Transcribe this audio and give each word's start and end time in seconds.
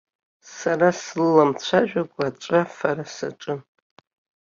Сара 0.55 0.89
слыламцәажәакәа 1.01 2.23
аҵәафара 2.29 3.05
саҿын. 3.15 3.59